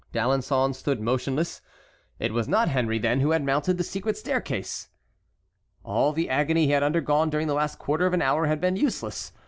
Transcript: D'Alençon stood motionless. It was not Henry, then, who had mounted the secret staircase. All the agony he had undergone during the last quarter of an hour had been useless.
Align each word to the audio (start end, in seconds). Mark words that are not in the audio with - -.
D'Alençon 0.13 0.73
stood 0.73 0.99
motionless. 0.99 1.61
It 2.17 2.33
was 2.33 2.47
not 2.47 2.69
Henry, 2.69 2.97
then, 2.97 3.19
who 3.19 3.29
had 3.29 3.45
mounted 3.45 3.77
the 3.77 3.83
secret 3.83 4.17
staircase. 4.17 4.87
All 5.83 6.11
the 6.11 6.27
agony 6.27 6.65
he 6.65 6.71
had 6.71 6.81
undergone 6.81 7.29
during 7.29 7.45
the 7.45 7.53
last 7.53 7.77
quarter 7.77 8.07
of 8.07 8.13
an 8.15 8.21
hour 8.23 8.47
had 8.47 8.59
been 8.59 8.75
useless. 8.77 9.31